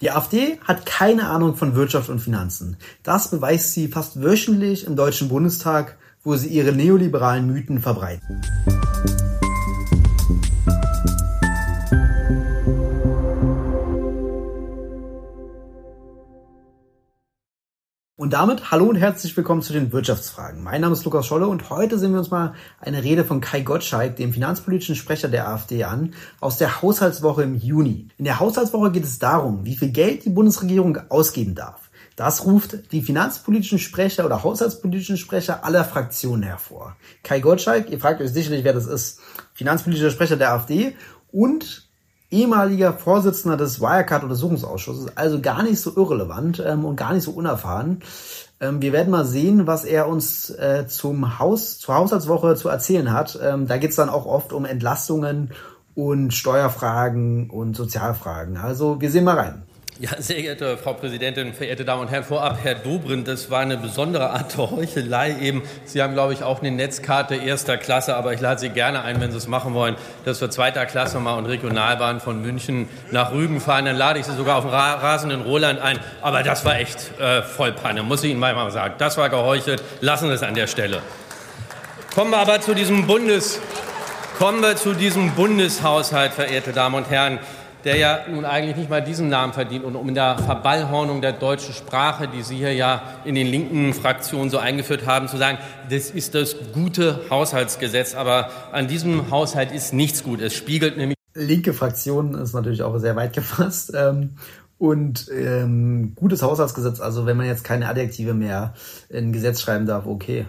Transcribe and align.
Die 0.00 0.12
AfD 0.12 0.60
hat 0.62 0.86
keine 0.86 1.26
Ahnung 1.26 1.56
von 1.56 1.74
Wirtschaft 1.74 2.08
und 2.08 2.20
Finanzen. 2.20 2.76
Das 3.02 3.32
beweist 3.32 3.74
sie 3.74 3.88
fast 3.88 4.22
wöchentlich 4.22 4.86
im 4.86 4.94
Deutschen 4.94 5.28
Bundestag, 5.28 5.98
wo 6.22 6.36
sie 6.36 6.46
ihre 6.50 6.70
neoliberalen 6.70 7.48
Mythen 7.48 7.80
verbreiten. 7.80 8.40
Und 18.18 18.32
damit 18.32 18.72
hallo 18.72 18.86
und 18.86 18.96
herzlich 18.96 19.36
willkommen 19.36 19.62
zu 19.62 19.72
den 19.72 19.92
Wirtschaftsfragen. 19.92 20.60
Mein 20.60 20.80
Name 20.80 20.92
ist 20.92 21.04
Lukas 21.04 21.24
Scholle 21.24 21.46
und 21.46 21.70
heute 21.70 22.00
sehen 22.00 22.10
wir 22.10 22.18
uns 22.18 22.32
mal 22.32 22.52
eine 22.80 23.04
Rede 23.04 23.24
von 23.24 23.40
Kai 23.40 23.60
Gottschalk, 23.60 24.16
dem 24.16 24.32
finanzpolitischen 24.32 24.96
Sprecher 24.96 25.28
der 25.28 25.48
AfD, 25.48 25.84
an, 25.84 26.14
aus 26.40 26.58
der 26.58 26.82
Haushaltswoche 26.82 27.44
im 27.44 27.54
Juni. 27.54 28.08
In 28.18 28.24
der 28.24 28.40
Haushaltswoche 28.40 28.90
geht 28.90 29.04
es 29.04 29.20
darum, 29.20 29.64
wie 29.64 29.76
viel 29.76 29.90
Geld 29.90 30.24
die 30.24 30.30
Bundesregierung 30.30 30.98
ausgeben 31.10 31.54
darf. 31.54 31.90
Das 32.16 32.44
ruft 32.44 32.90
die 32.90 33.02
finanzpolitischen 33.02 33.78
Sprecher 33.78 34.26
oder 34.26 34.42
haushaltspolitischen 34.42 35.16
Sprecher 35.16 35.64
aller 35.64 35.84
Fraktionen 35.84 36.42
hervor. 36.42 36.96
Kai 37.22 37.38
Gottschalk, 37.38 37.88
ihr 37.88 38.00
fragt 38.00 38.20
euch 38.20 38.30
sicherlich, 38.30 38.64
wer 38.64 38.72
das 38.72 38.86
ist, 38.86 39.20
finanzpolitischer 39.54 40.10
Sprecher 40.10 40.36
der 40.36 40.54
AfD 40.54 40.96
und 41.30 41.87
ehemaliger 42.30 42.92
Vorsitzender 42.92 43.56
des 43.56 43.80
Wirecard-Untersuchungsausschusses, 43.80 45.16
also 45.16 45.40
gar 45.40 45.62
nicht 45.62 45.80
so 45.80 45.92
irrelevant 45.96 46.62
ähm, 46.64 46.84
und 46.84 46.96
gar 46.96 47.14
nicht 47.14 47.24
so 47.24 47.30
unerfahren. 47.32 48.02
Ähm, 48.60 48.82
wir 48.82 48.92
werden 48.92 49.10
mal 49.10 49.24
sehen, 49.24 49.66
was 49.66 49.84
er 49.84 50.08
uns 50.08 50.50
äh, 50.50 50.86
zum 50.88 51.38
Haus, 51.38 51.78
zur 51.78 51.94
Haushaltswoche 51.94 52.54
zu 52.56 52.68
erzählen 52.68 53.12
hat. 53.12 53.38
Ähm, 53.42 53.66
da 53.66 53.78
geht's 53.78 53.96
dann 53.96 54.10
auch 54.10 54.26
oft 54.26 54.52
um 54.52 54.64
Entlastungen 54.64 55.50
und 55.94 56.32
Steuerfragen 56.34 57.50
und 57.50 57.76
Sozialfragen. 57.76 58.56
Also 58.56 59.00
wir 59.00 59.10
sehen 59.10 59.24
mal 59.24 59.38
rein. 59.38 59.62
Ja, 60.00 60.10
sehr 60.18 60.40
geehrte 60.40 60.76
Frau 60.76 60.92
Präsidentin, 60.92 61.52
verehrte 61.52 61.84
Damen 61.84 62.02
und 62.02 62.08
Herren, 62.12 62.22
vorab 62.22 62.58
Herr 62.62 62.76
Dobrindt, 62.76 63.26
das 63.26 63.50
war 63.50 63.58
eine 63.58 63.76
besondere 63.76 64.30
Art 64.30 64.56
der 64.56 64.70
Heuchelei 64.70 65.34
eben. 65.40 65.64
Sie 65.86 66.00
haben, 66.00 66.12
glaube 66.12 66.32
ich, 66.32 66.44
auch 66.44 66.60
eine 66.60 66.70
Netzkarte 66.70 67.34
erster 67.34 67.78
Klasse, 67.78 68.14
aber 68.14 68.32
ich 68.32 68.40
lade 68.40 68.60
Sie 68.60 68.68
gerne 68.68 69.02
ein, 69.02 69.20
wenn 69.20 69.32
Sie 69.32 69.36
es 69.36 69.48
machen 69.48 69.74
wollen, 69.74 69.96
dass 70.24 70.40
wir 70.40 70.50
zweiter 70.50 70.86
Klasse 70.86 71.18
mal 71.18 71.34
und 71.34 71.46
Regionalbahn 71.46 72.20
von 72.20 72.40
München 72.40 72.88
nach 73.10 73.32
Rügen 73.32 73.60
fahren. 73.60 73.86
Dann 73.86 73.96
lade 73.96 74.20
ich 74.20 74.26
Sie 74.26 74.36
sogar 74.36 74.58
auf 74.58 74.64
den 74.66 74.72
rasenden 74.72 75.40
Roland 75.40 75.80
ein. 75.80 75.98
Aber 76.22 76.44
das 76.44 76.64
war 76.64 76.78
echt 76.78 77.18
äh, 77.18 77.42
Vollpanne, 77.42 78.04
muss 78.04 78.22
ich 78.22 78.30
Ihnen 78.30 78.38
mal 78.38 78.70
sagen. 78.70 78.94
Das 78.98 79.16
war 79.16 79.28
geheuchelt. 79.30 79.82
Lassen 80.00 80.28
Sie 80.28 80.34
es 80.34 80.44
an 80.44 80.54
der 80.54 80.68
Stelle. 80.68 81.02
Kommen 82.14 82.30
wir 82.30 82.38
aber 82.38 82.60
zu 82.60 82.72
diesem 82.72 83.08
Bundes, 83.08 83.60
kommen 84.38 84.62
wir 84.62 84.76
zu 84.76 84.94
diesem 84.94 85.32
Bundeshaushalt, 85.32 86.34
verehrte 86.34 86.72
Damen 86.72 86.94
und 86.94 87.10
Herren 87.10 87.40
der 87.84 87.96
ja 87.96 88.20
nun 88.30 88.44
eigentlich 88.44 88.76
nicht 88.76 88.90
mal 88.90 89.02
diesen 89.02 89.28
Namen 89.28 89.52
verdient 89.52 89.84
und 89.84 89.96
um 89.96 90.08
in 90.08 90.14
der 90.14 90.38
Verballhornung 90.38 91.20
der 91.20 91.32
deutschen 91.32 91.74
Sprache, 91.74 92.28
die 92.28 92.42
Sie 92.42 92.56
hier 92.56 92.72
ja 92.72 93.02
in 93.24 93.34
den 93.34 93.46
linken 93.46 93.94
Fraktionen 93.94 94.50
so 94.50 94.58
eingeführt 94.58 95.06
haben, 95.06 95.28
zu 95.28 95.36
sagen, 95.36 95.58
das 95.90 96.10
ist 96.10 96.34
das 96.34 96.56
gute 96.72 97.20
Haushaltsgesetz. 97.30 98.14
Aber 98.14 98.50
an 98.72 98.88
diesem 98.88 99.30
Haushalt 99.30 99.72
ist 99.72 99.92
nichts 99.92 100.24
gut. 100.24 100.40
Es 100.40 100.54
spiegelt 100.54 100.96
nämlich. 100.96 101.16
Linke 101.34 101.72
Fraktion 101.72 102.34
ist 102.34 102.52
natürlich 102.52 102.82
auch 102.82 102.98
sehr 102.98 103.14
weit 103.14 103.32
gefasst. 103.32 103.92
Ähm, 103.94 104.36
und 104.78 105.28
ähm, 105.32 106.12
gutes 106.14 106.42
Haushaltsgesetz, 106.42 107.00
also 107.00 107.26
wenn 107.26 107.36
man 107.36 107.46
jetzt 107.46 107.64
keine 107.64 107.88
Adjektive 107.88 108.32
mehr 108.32 108.74
in 109.08 109.32
Gesetz 109.32 109.60
schreiben 109.60 109.86
darf, 109.86 110.06
okay. 110.06 110.46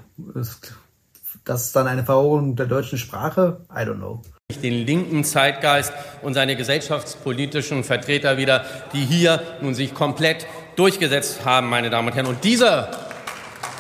Das 1.46 1.66
ist 1.66 1.76
dann 1.76 1.88
eine 1.88 2.04
Verrohung 2.04 2.56
der 2.56 2.68
deutschen 2.68 3.00
Sprache? 3.00 3.62
I 3.72 3.80
don't 3.80 3.96
know 3.96 4.22
den 4.64 4.84
linken 4.84 5.24
Zeitgeist 5.24 5.94
und 6.24 6.34
seine 6.34 6.56
gesellschaftspolitischen 6.56 7.84
Vertreter 7.84 8.38
wieder, 8.38 8.66
die 8.94 9.06
hier 9.06 9.44
nun 9.62 9.76
sich 9.76 9.94
komplett 9.94 10.48
durchgesetzt 10.76 11.46
haben, 11.46 11.70
meine 11.70 11.92
Damen 11.92 12.08
und 12.08 12.16
Herren. 12.16 12.26
Und 12.26 12.44
dieser 12.44 12.90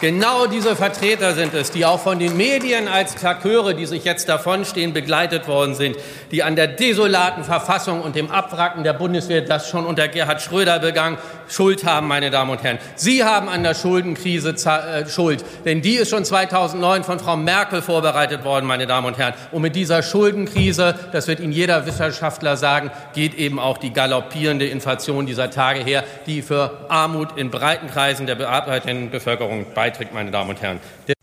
Genau 0.01 0.45
diese 0.45 0.77
Vertreter 0.77 1.33
sind 1.33 1.53
es, 1.53 1.71
die 1.71 1.85
auch 1.85 1.99
von 1.99 2.19
den 2.19 2.37
Medien 2.37 2.87
als 2.87 3.15
Klaköre, 3.15 3.75
die 3.75 3.85
sich 3.85 4.05
jetzt 4.05 4.29
davonstehen, 4.29 4.93
begleitet 4.93 5.49
worden 5.49 5.75
sind, 5.75 5.97
die 6.31 6.41
an 6.41 6.55
der 6.55 6.67
desolaten 6.67 7.43
Verfassung 7.43 8.01
und 8.01 8.15
dem 8.15 8.31
Abwracken 8.31 8.85
der 8.85 8.93
Bundeswehr, 8.93 9.41
das 9.41 9.69
schon 9.69 9.85
unter 9.85 10.07
Gerhard 10.07 10.41
Schröder 10.41 10.79
begangen, 10.79 11.17
Schuld 11.49 11.85
haben, 11.85 12.07
meine 12.07 12.29
Damen 12.29 12.51
und 12.51 12.63
Herren. 12.63 12.79
Sie 12.95 13.23
haben 13.23 13.49
an 13.49 13.63
der 13.63 13.73
Schuldenkrise 13.73 14.51
äh, 14.51 15.07
Schuld, 15.07 15.43
denn 15.65 15.81
die 15.81 15.95
ist 15.95 16.09
schon 16.09 16.23
2009 16.23 17.03
von 17.03 17.19
Frau 17.19 17.35
Merkel 17.35 17.81
vorbereitet 17.81 18.43
worden, 18.43 18.65
meine 18.65 18.87
Damen 18.87 19.07
und 19.07 19.17
Herren. 19.17 19.33
Und 19.51 19.61
mit 19.61 19.75
dieser 19.75 20.03
Schuldenkrise, 20.03 20.95
das 21.11 21.27
wird 21.27 21.39
Ihnen 21.39 21.51
jeder 21.51 21.85
Wissenschaftler 21.85 22.57
sagen, 22.57 22.91
geht 23.13 23.33
eben 23.35 23.59
auch 23.59 23.77
die 23.77 23.91
galoppierende 23.91 24.67
Inflation 24.67 25.25
dieser 25.25 25.49
Tage 25.49 25.81
her, 25.81 26.03
die 26.25 26.41
für 26.41 26.85
Armut 26.89 27.37
in 27.37 27.49
breiten 27.49 27.87
Kreisen 27.87 28.27
der 28.27 28.35
bearbeiteten 28.35 29.09
Bevölkerung 29.09 29.65
beiträgt, 29.73 30.13
meine 30.13 30.31
Damen 30.31 30.51
und 30.51 30.61
Herren. 30.61 30.79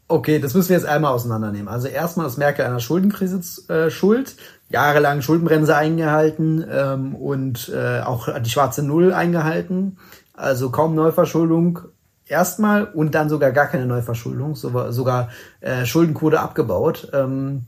Okay, 0.08 0.38
das 0.38 0.54
müssen 0.54 0.68
wir 0.68 0.76
jetzt 0.76 0.86
einmal 0.86 1.12
auseinandernehmen. 1.12 1.66
Also 1.66 1.88
erstmal 1.88 2.28
ist 2.28 2.36
Merkel 2.36 2.64
einer 2.64 2.78
Schuldenkrise 2.78 3.40
äh, 3.68 3.90
schuld, 3.90 4.36
jahrelang 4.68 5.22
Schuldenbremse 5.22 5.76
eingehalten 5.76 6.64
ähm, 6.70 7.14
und 7.14 7.70
äh, 7.74 8.00
auch 8.00 8.28
die 8.40 8.50
schwarze 8.50 8.82
Null 8.82 9.12
eingehalten. 9.12 9.98
Also 10.34 10.70
kaum 10.70 10.94
Neuverschuldung 10.94 11.80
erstmal 12.26 12.84
und 12.84 13.14
dann 13.14 13.28
sogar 13.28 13.52
gar 13.52 13.66
keine 13.66 13.86
Neuverschuldung, 13.86 14.54
sogar, 14.56 14.92
sogar 14.92 15.30
äh, 15.60 15.86
Schuldenquote 15.86 16.40
abgebaut. 16.40 17.10
Ähm, 17.12 17.66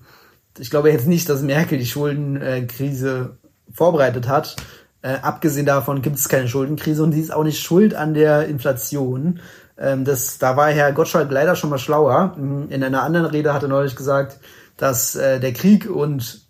ich 0.59 0.71
glaube 0.71 0.91
jetzt 0.91 1.07
nicht, 1.07 1.29
dass 1.29 1.43
Merkel 1.43 1.79
die 1.79 1.87
Schuldenkrise 1.87 3.39
vorbereitet 3.73 4.29
hat. 4.29 4.57
Äh, 5.01 5.19
abgesehen 5.23 5.67
davon 5.67 6.03
gibt 6.03 6.17
es 6.17 6.29
keine 6.29 6.49
Schuldenkrise 6.49 7.03
und 7.05 7.13
sie 7.13 7.21
ist 7.21 7.33
auch 7.33 7.45
nicht 7.45 7.63
schuld 7.63 7.95
an 7.95 8.15
der 8.15 8.49
Inflation. 8.49 9.41
Ähm, 9.79 10.05
das, 10.05 10.39
da 10.39 10.57
war 10.57 10.71
Herr 10.71 10.93
Gottschalk 10.93 11.31
leider 11.31 11.55
schon 11.55 11.71
mal 11.71 11.79
schlauer. 11.79 12.35
In 12.37 12.83
einer 12.83 13.05
anderen 13.05 13.27
Rede 13.27 13.55
hat 13.55 13.63
er 13.63 13.69
neulich 13.69 13.95
gesagt, 13.95 14.41
dass 14.77 15.15
äh, 15.15 15.39
der 15.39 15.53
Krieg 15.53 15.89
und 15.89 16.48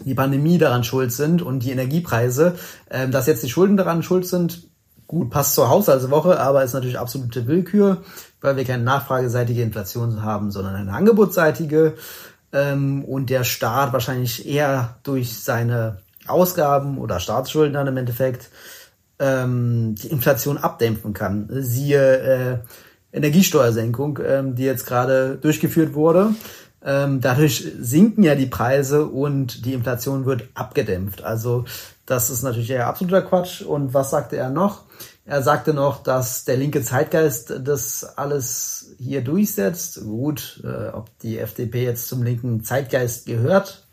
die 0.00 0.14
Pandemie 0.14 0.58
daran 0.58 0.84
schuld 0.84 1.12
sind 1.12 1.42
und 1.42 1.60
die 1.60 1.70
Energiepreise, 1.70 2.56
ähm, 2.90 3.10
dass 3.10 3.26
jetzt 3.26 3.42
die 3.42 3.50
Schulden 3.50 3.76
daran 3.76 4.02
schuld 4.02 4.26
sind. 4.26 4.68
Gut, 5.06 5.30
passt 5.30 5.54
zur 5.54 5.68
Haushaltswoche, 5.68 6.40
aber 6.40 6.64
ist 6.64 6.72
natürlich 6.72 6.98
absolute 6.98 7.46
Willkür, 7.46 8.02
weil 8.40 8.56
wir 8.56 8.64
keine 8.64 8.82
nachfrageseitige 8.82 9.62
Inflation 9.62 10.22
haben, 10.22 10.50
sondern 10.50 10.74
eine 10.74 10.92
angebotsseitige. 10.92 11.94
Ähm, 12.52 13.04
und 13.04 13.30
der 13.30 13.44
Staat 13.44 13.92
wahrscheinlich 13.92 14.46
eher 14.46 14.96
durch 15.02 15.36
seine 15.38 15.98
Ausgaben 16.26 16.98
oder 16.98 17.20
Staatsschulden 17.20 17.74
dann 17.74 17.86
im 17.86 17.96
Endeffekt 17.96 18.50
ähm, 19.18 19.94
die 19.96 20.08
Inflation 20.08 20.58
abdämpfen 20.58 21.12
kann. 21.12 21.48
Siehe 21.50 22.18
äh, 22.18 22.58
Energiesteuersenkung, 23.12 24.18
ähm, 24.26 24.54
die 24.54 24.64
jetzt 24.64 24.86
gerade 24.86 25.36
durchgeführt 25.36 25.94
wurde. 25.94 26.34
Ähm, 26.84 27.20
dadurch 27.20 27.66
sinken 27.80 28.22
ja 28.22 28.34
die 28.34 28.46
Preise 28.46 29.06
und 29.06 29.64
die 29.64 29.72
Inflation 29.72 30.26
wird 30.26 30.48
abgedämpft. 30.54 31.24
Also 31.24 31.64
das 32.06 32.28
ist 32.28 32.42
natürlich 32.42 32.78
absoluter 32.78 33.22
Quatsch. 33.22 33.62
Und 33.62 33.94
was 33.94 34.10
sagte 34.10 34.36
er 34.36 34.50
noch? 34.50 34.82
Er 35.26 35.42
sagte 35.42 35.72
noch, 35.72 36.02
dass 36.02 36.44
der 36.44 36.58
linke 36.58 36.82
Zeitgeist 36.82 37.54
das 37.64 38.04
alles 38.18 38.94
hier 38.98 39.22
durchsetzt. 39.22 40.02
Gut, 40.04 40.62
äh, 40.64 40.88
ob 40.88 41.18
die 41.20 41.38
FDP 41.38 41.84
jetzt 41.84 42.08
zum 42.08 42.22
linken 42.22 42.62
Zeitgeist 42.62 43.24
gehört, 43.24 43.86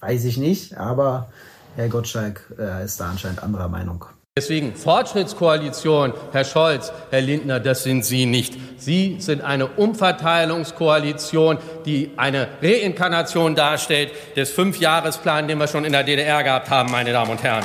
weiß 0.00 0.24
ich 0.24 0.38
nicht. 0.38 0.78
Aber 0.78 1.30
Herr 1.76 1.88
Gottschalk 1.88 2.54
äh, 2.58 2.84
ist 2.84 2.98
da 3.00 3.10
anscheinend 3.10 3.42
anderer 3.42 3.68
Meinung. 3.68 4.06
Deswegen 4.34 4.74
Fortschrittskoalition, 4.74 6.14
Herr 6.32 6.46
Scholz, 6.46 6.90
Herr 7.10 7.20
Lindner, 7.20 7.60
das 7.60 7.82
sind 7.82 8.02
Sie 8.02 8.24
nicht. 8.24 8.56
Sie 8.84 9.18
sind 9.20 9.42
eine 9.42 9.68
Umverteilungskoalition, 9.68 11.58
die 11.86 12.10
eine 12.16 12.48
Reinkarnation 12.60 13.54
darstellt 13.54 14.10
des 14.34 14.50
Fünfjahresplans, 14.50 15.46
den 15.46 15.58
wir 15.58 15.68
schon 15.68 15.84
in 15.84 15.92
der 15.92 16.02
DDR 16.02 16.42
gehabt 16.42 16.68
haben, 16.68 16.90
meine 16.90 17.12
Damen 17.12 17.30
und 17.30 17.44
Herren. 17.44 17.64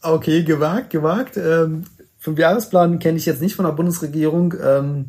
Okay, 0.00 0.44
gewagt, 0.44 0.90
gewagt. 0.90 1.36
Ähm, 1.36 1.82
Fünfjahresplan 2.18 3.00
kenne 3.00 3.18
ich 3.18 3.26
jetzt 3.26 3.42
nicht 3.42 3.56
von 3.56 3.64
der 3.64 3.72
Bundesregierung. 3.72 4.54
Ähm, 4.64 5.06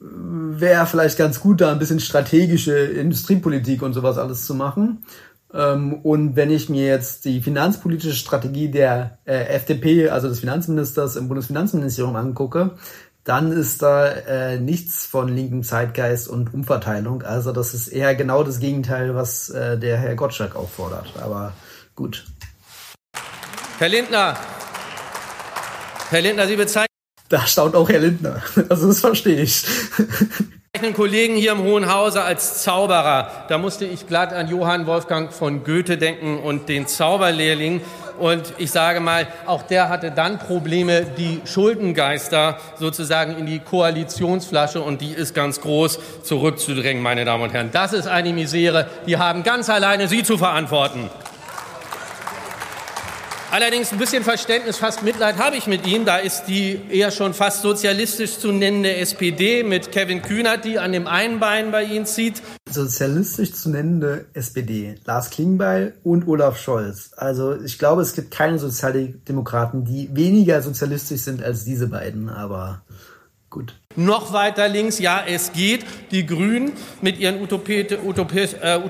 Wäre 0.00 0.84
vielleicht 0.84 1.16
ganz 1.16 1.40
gut, 1.40 1.62
da 1.62 1.72
ein 1.72 1.78
bisschen 1.78 1.98
strategische 1.98 2.76
Industriepolitik 2.76 3.80
und 3.80 3.94
sowas 3.94 4.18
alles 4.18 4.44
zu 4.44 4.54
machen. 4.54 5.06
Ähm, 5.54 5.94
und 6.02 6.34
wenn 6.34 6.50
ich 6.50 6.68
mir 6.68 6.84
jetzt 6.84 7.24
die 7.24 7.40
finanzpolitische 7.40 8.14
Strategie 8.14 8.68
der 8.68 9.18
äh, 9.24 9.44
FDP, 9.54 10.10
also 10.10 10.28
des 10.28 10.40
Finanzministers 10.40 11.14
im 11.16 11.28
Bundesfinanzministerium 11.28 12.16
angucke, 12.16 12.72
dann 13.24 13.52
ist 13.52 13.82
da 13.82 14.06
äh, 14.06 14.58
nichts 14.58 15.06
von 15.06 15.34
linkem 15.34 15.62
Zeitgeist 15.62 16.28
und 16.28 16.52
Umverteilung. 16.52 17.22
Also 17.22 17.52
das 17.52 17.72
ist 17.72 17.88
eher 17.88 18.14
genau 18.14 18.44
das 18.44 18.60
Gegenteil, 18.60 19.14
was 19.14 19.48
äh, 19.48 19.78
der 19.78 19.96
Herr 19.96 20.14
Gottschalk 20.14 20.54
auch 20.54 20.68
fordert. 20.68 21.14
Aber 21.20 21.54
gut. 21.96 22.26
Herr 23.78 23.88
Lindner, 23.88 24.36
Herr 26.10 26.20
Lindner, 26.20 26.46
Sie 26.46 26.56
bezeichnen. 26.56 26.86
Da 27.30 27.46
staunt 27.46 27.74
auch 27.74 27.88
Herr 27.88 28.00
Lindner. 28.00 28.42
Also 28.68 28.88
das 28.88 29.00
verstehe 29.00 29.40
ich 29.40 29.64
Kollegen 30.92 31.34
hier 31.34 31.52
im 31.52 31.62
Hohen 31.62 31.92
Hause 31.92 32.22
als 32.22 32.62
Zauberer. 32.62 33.46
Da 33.48 33.58
musste 33.58 33.84
ich 33.84 34.06
glatt 34.06 34.32
an 34.32 34.48
Johann 34.48 34.86
Wolfgang 34.86 35.32
von 35.32 35.64
Goethe 35.64 35.96
denken 35.96 36.38
und 36.38 36.68
den 36.68 36.86
Zauberlehrling, 36.86 37.80
Und 38.18 38.54
ich 38.58 38.70
sage 38.70 39.00
mal, 39.00 39.26
auch 39.46 39.62
der 39.62 39.88
hatte 39.88 40.10
dann 40.10 40.38
Probleme, 40.38 41.04
die 41.16 41.40
Schuldengeister 41.44 42.58
sozusagen 42.78 43.36
in 43.38 43.46
die 43.46 43.58
Koalitionsflasche, 43.58 44.80
und 44.80 45.00
die 45.00 45.12
ist 45.12 45.34
ganz 45.34 45.60
groß, 45.60 45.98
zurückzudrängen, 46.22 47.02
meine 47.02 47.24
Damen 47.24 47.44
und 47.44 47.52
Herren. 47.52 47.70
Das 47.72 47.92
ist 47.92 48.06
eine 48.06 48.32
Misere, 48.32 48.86
die 49.06 49.16
haben 49.16 49.42
ganz 49.42 49.68
alleine 49.68 50.08
Sie 50.08 50.22
zu 50.22 50.38
verantworten. 50.38 51.10
Allerdings 53.54 53.92
ein 53.92 53.98
bisschen 54.00 54.24
Verständnis, 54.24 54.78
fast 54.78 55.04
Mitleid 55.04 55.38
habe 55.38 55.54
ich 55.54 55.68
mit 55.68 55.86
Ihnen. 55.86 56.04
Da 56.04 56.16
ist 56.16 56.46
die 56.46 56.76
eher 56.90 57.12
schon 57.12 57.34
fast 57.34 57.62
sozialistisch 57.62 58.40
zu 58.40 58.50
nennende 58.50 58.96
SPD 58.96 59.62
mit 59.62 59.92
Kevin 59.92 60.22
Kühnert, 60.22 60.64
die 60.64 60.80
an 60.80 60.90
dem 60.90 61.06
einen 61.06 61.38
Bein 61.38 61.70
bei 61.70 61.84
Ihnen 61.84 62.04
zieht. 62.04 62.42
Sozialistisch 62.68 63.52
zu 63.52 63.70
nennende 63.70 64.26
SPD, 64.34 64.96
Lars 65.04 65.30
Klingbeil 65.30 65.94
und 66.02 66.26
Olaf 66.26 66.58
Scholz. 66.58 67.12
Also 67.16 67.54
ich 67.60 67.78
glaube, 67.78 68.02
es 68.02 68.14
gibt 68.14 68.32
keine 68.32 68.58
Sozialdemokraten, 68.58 69.84
die 69.84 70.10
weniger 70.12 70.60
sozialistisch 70.60 71.20
sind 71.20 71.40
als 71.40 71.64
diese 71.64 71.86
beiden, 71.86 72.30
aber 72.30 72.82
gut. 73.50 73.76
Noch 73.94 74.32
weiter 74.32 74.66
links, 74.66 74.98
ja, 74.98 75.22
es 75.28 75.52
geht. 75.52 75.86
Die 76.10 76.26
Grünen 76.26 76.72
mit 77.02 77.20
ihren 77.20 77.40
Utopie, 77.40 77.86
Utopie, 78.04 78.48
äh, 78.60 78.80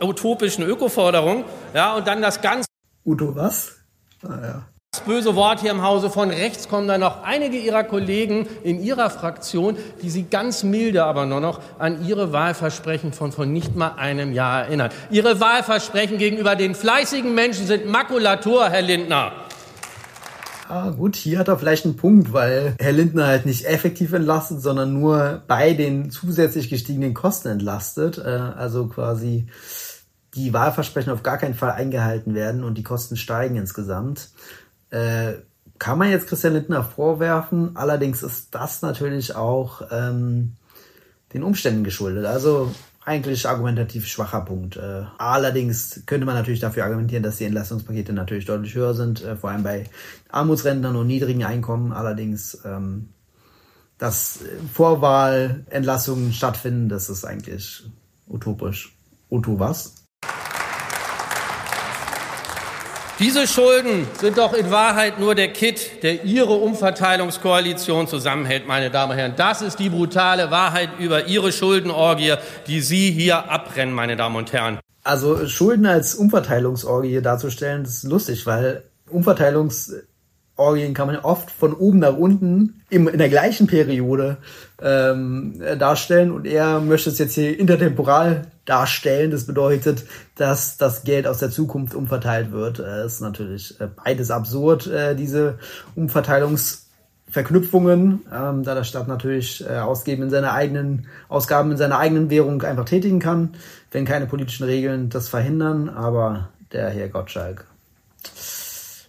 utopischen 0.00 0.64
Ökoforderungen. 0.64 1.44
Ja, 1.74 1.94
und 1.94 2.06
dann 2.06 2.22
das 2.22 2.40
ganz. 2.40 2.64
Uto 3.04 3.34
was? 3.34 3.77
Ah, 4.22 4.38
ja. 4.42 4.62
Das 4.90 5.02
böse 5.02 5.36
Wort 5.36 5.60
hier 5.60 5.70
im 5.70 5.82
Hause 5.82 6.08
von 6.08 6.30
rechts 6.30 6.66
kommen 6.66 6.88
dann 6.88 7.00
noch 7.00 7.22
einige 7.22 7.58
ihrer 7.58 7.84
Kollegen 7.84 8.48
in 8.64 8.82
ihrer 8.82 9.10
Fraktion, 9.10 9.76
die 10.00 10.08
sie 10.08 10.22
ganz 10.24 10.62
milde 10.62 11.04
aber 11.04 11.26
nur 11.26 11.40
noch 11.40 11.60
an 11.78 12.06
ihre 12.08 12.32
Wahlversprechen 12.32 13.12
von 13.12 13.30
vor 13.30 13.44
nicht 13.44 13.76
mal 13.76 13.96
einem 13.96 14.32
Jahr 14.32 14.62
erinnern. 14.62 14.90
Ihre 15.10 15.40
Wahlversprechen 15.40 16.16
gegenüber 16.16 16.56
den 16.56 16.74
fleißigen 16.74 17.34
Menschen 17.34 17.66
sind 17.66 17.86
Makulatur, 17.86 18.70
Herr 18.70 18.80
Lindner. 18.80 19.32
Ah, 20.70 20.90
gut, 20.90 21.16
hier 21.16 21.38
hat 21.38 21.48
er 21.48 21.58
vielleicht 21.58 21.84
einen 21.84 21.96
Punkt, 21.96 22.32
weil 22.32 22.74
Herr 22.78 22.92
Lindner 22.92 23.26
halt 23.26 23.46
nicht 23.46 23.66
effektiv 23.66 24.12
entlastet, 24.12 24.60
sondern 24.60 24.92
nur 24.92 25.42
bei 25.46 25.72
den 25.74 26.10
zusätzlich 26.10 26.68
gestiegenen 26.70 27.14
Kosten 27.14 27.48
entlastet. 27.48 28.18
Äh, 28.18 28.22
also 28.56 28.86
quasi 28.86 29.46
die 30.34 30.52
Wahlversprechen 30.52 31.12
auf 31.12 31.22
gar 31.22 31.38
keinen 31.38 31.54
Fall 31.54 31.72
eingehalten 31.72 32.34
werden 32.34 32.64
und 32.64 32.74
die 32.74 32.82
Kosten 32.82 33.16
steigen 33.16 33.56
insgesamt. 33.56 34.30
Äh, 34.90 35.34
kann 35.78 35.98
man 35.98 36.10
jetzt 36.10 36.26
Christian 36.26 36.54
Lindner 36.54 36.82
vorwerfen. 36.82 37.76
Allerdings 37.76 38.22
ist 38.22 38.54
das 38.54 38.82
natürlich 38.82 39.34
auch 39.36 39.82
ähm, 39.90 40.54
den 41.32 41.42
Umständen 41.42 41.84
geschuldet. 41.84 42.26
Also 42.26 42.72
eigentlich 43.04 43.48
argumentativ 43.48 44.06
schwacher 44.06 44.42
Punkt. 44.42 44.76
Äh, 44.76 45.04
allerdings 45.16 46.02
könnte 46.04 46.26
man 46.26 46.34
natürlich 46.34 46.60
dafür 46.60 46.84
argumentieren, 46.84 47.22
dass 47.22 47.36
die 47.36 47.44
Entlastungspakete 47.44 48.12
natürlich 48.12 48.44
deutlich 48.44 48.74
höher 48.74 48.94
sind, 48.94 49.24
äh, 49.24 49.36
vor 49.36 49.50
allem 49.50 49.62
bei 49.62 49.84
Armutsrentnern 50.28 50.94
und 50.94 51.06
niedrigen 51.06 51.44
Einkommen. 51.44 51.92
Allerdings, 51.92 52.58
ähm, 52.64 53.08
dass 53.96 54.40
Vorwahlentlassungen 54.72 56.32
stattfinden, 56.32 56.88
das 56.88 57.08
ist 57.08 57.24
eigentlich 57.24 57.84
utopisch. 58.28 58.94
Uto 59.30 59.58
was? 59.58 59.97
Diese 63.18 63.48
Schulden 63.48 64.06
sind 64.20 64.38
doch 64.38 64.52
in 64.52 64.70
Wahrheit 64.70 65.18
nur 65.18 65.34
der 65.34 65.48
Kit, 65.48 66.04
der 66.04 66.24
Ihre 66.24 66.52
Umverteilungskoalition 66.52 68.06
zusammenhält, 68.06 68.68
meine 68.68 68.92
Damen 68.92 69.10
und 69.10 69.18
Herren. 69.18 69.34
Das 69.36 69.60
ist 69.60 69.80
die 69.80 69.88
brutale 69.88 70.52
Wahrheit 70.52 70.90
über 71.00 71.26
Ihre 71.26 71.50
Schuldenorgie, 71.50 72.34
die 72.68 72.80
Sie 72.80 73.10
hier 73.10 73.50
abbrennen, 73.50 73.92
meine 73.92 74.14
Damen 74.14 74.36
und 74.36 74.52
Herren. 74.52 74.78
Also 75.02 75.48
Schulden 75.48 75.86
als 75.86 76.14
Umverteilungsorgie 76.14 77.20
darzustellen, 77.20 77.82
das 77.82 77.96
ist 77.96 78.04
lustig, 78.04 78.46
weil 78.46 78.84
Umverteilungsorgien 79.10 80.94
kann 80.94 81.08
man 81.08 81.16
oft 81.16 81.50
von 81.50 81.74
oben 81.74 81.98
nach 81.98 82.16
unten 82.16 82.82
im, 82.88 83.08
in 83.08 83.18
der 83.18 83.30
gleichen 83.30 83.66
Periode 83.66 84.36
ähm, 84.80 85.60
darstellen 85.76 86.30
und 86.30 86.46
er 86.46 86.78
möchte 86.78 87.10
es 87.10 87.18
jetzt 87.18 87.34
hier 87.34 87.58
intertemporal 87.58 88.46
darstellen. 88.68 89.30
Das 89.30 89.46
bedeutet, 89.46 90.04
dass 90.36 90.76
das 90.76 91.04
Geld 91.04 91.26
aus 91.26 91.38
der 91.38 91.48
Zukunft 91.50 91.94
umverteilt 91.94 92.52
wird. 92.52 92.80
Das 92.80 92.86
äh, 92.86 93.06
ist 93.06 93.20
natürlich 93.20 93.80
äh, 93.80 93.88
beides 94.04 94.30
absurd, 94.30 94.86
äh, 94.86 95.16
diese 95.16 95.58
Umverteilungsverknüpfungen, 95.94 98.26
ähm, 98.32 98.62
da 98.62 98.74
der 98.74 98.84
Staat 98.84 99.08
natürlich 99.08 99.68
Ausgeben 99.68 100.22
in 100.24 100.30
seiner 100.30 100.52
eigenen, 100.52 101.06
Ausgaben 101.28 101.70
in 101.70 101.76
seiner 101.76 101.98
eigenen 101.98 102.30
Währung 102.30 102.62
einfach 102.62 102.84
tätigen 102.84 103.20
kann, 103.20 103.54
wenn 103.90 104.04
keine 104.04 104.26
politischen 104.26 104.64
Regeln 104.64 105.08
das 105.08 105.28
verhindern. 105.28 105.88
Aber 105.88 106.50
der 106.72 106.90
Herr 106.90 107.08
Gottschalk 107.08 107.64